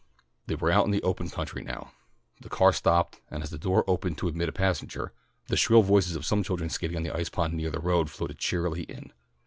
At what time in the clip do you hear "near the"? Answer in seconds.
7.53-7.77